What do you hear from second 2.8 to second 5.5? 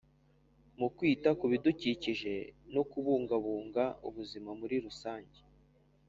kubungabunga ubuzima muri rusange.